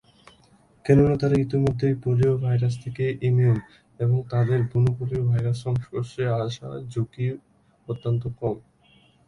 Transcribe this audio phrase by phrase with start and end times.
[0.85, 3.57] কেননা তারা ইতোমধ্যেই পোলিও ভাইরাস থেকে ইমিউন,
[3.99, 7.25] এবং তাদের বুনো পোলিও ভাইরাসের সংস্পর্শে আসার ঝুঁকি
[7.87, 8.55] অত্যন্ত কম।